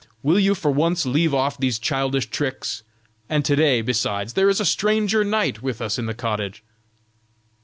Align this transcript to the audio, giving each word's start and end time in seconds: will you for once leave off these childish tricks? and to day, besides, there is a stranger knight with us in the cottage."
will 0.23 0.39
you 0.39 0.55
for 0.55 0.71
once 0.71 1.05
leave 1.05 1.31
off 1.31 1.59
these 1.59 1.77
childish 1.77 2.25
tricks? 2.31 2.81
and 3.29 3.45
to 3.45 3.55
day, 3.55 3.83
besides, 3.83 4.33
there 4.33 4.49
is 4.49 4.59
a 4.59 4.65
stranger 4.65 5.23
knight 5.23 5.61
with 5.61 5.79
us 5.79 5.99
in 5.99 6.07
the 6.07 6.15
cottage." 6.15 6.63